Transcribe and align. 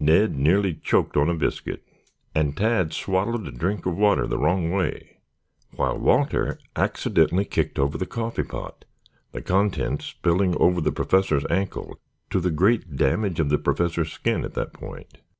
Ned 0.00 0.34
nearly 0.36 0.74
choked 0.74 1.16
on 1.16 1.30
a 1.30 1.34
biscuit, 1.34 1.84
and 2.34 2.56
Tad 2.56 2.92
swallowed 2.92 3.46
a 3.46 3.52
drink 3.52 3.86
of 3.86 3.96
water 3.96 4.26
the 4.26 4.36
wrong 4.36 4.72
way, 4.72 5.18
while 5.70 5.96
Walter 5.96 6.58
accidentally 6.74 7.44
kicked 7.44 7.78
over 7.78 7.96
the 7.96 8.04
coffee 8.04 8.42
pot, 8.42 8.84
the 9.30 9.40
contents 9.40 10.06
spilling 10.06 10.56
over 10.56 10.80
the 10.80 10.90
Professor's 10.90 11.46
ankle 11.48 11.96
to 12.30 12.40
the 12.40 12.50
great 12.50 12.96
damage 12.96 13.38
of 13.38 13.50
the 13.50 13.58
Professor's 13.58 14.10
skin 14.12 14.44
at 14.44 14.54
that 14.54 14.72
point. 14.72 15.18